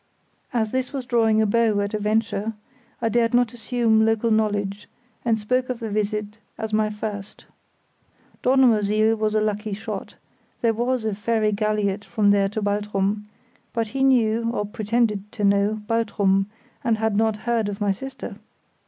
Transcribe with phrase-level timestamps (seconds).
[0.51, 2.53] As this was drawing a bow at a venture,
[3.03, 4.89] I dared not assume local knowledge,
[5.23, 7.45] and spoke of the visit as my first.
[8.41, 10.15] Dornumersiel was a lucky shot;
[10.61, 13.25] there was a ferry galliot from there to Baltrum;
[13.73, 16.47] but he knew, or pretended to know, Baltrum,
[16.83, 18.37] and had not heard of my sister.